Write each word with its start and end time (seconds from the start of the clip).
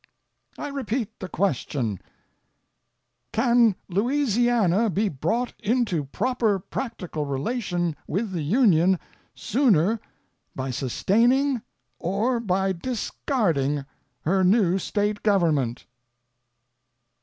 I 0.57 0.69
repeat 0.69 1.19
the 1.19 1.29
question, 1.29 1.99
"Can 3.31 3.75
Louisiana 3.87 4.89
be 4.89 5.09
brought 5.09 5.53
into 5.59 6.05
proper 6.05 6.57
practical 6.57 7.25
relation 7.27 7.95
with 8.07 8.31
the 8.31 8.41
Union 8.41 8.97
sooner 9.35 9.99
by 10.55 10.71
sustaining 10.71 11.61
or 11.99 12.39
by 12.39 12.71
discarding 12.71 13.85
her 14.21 14.43
new 14.43 14.79
State 14.79 15.21
Government? 15.21 15.85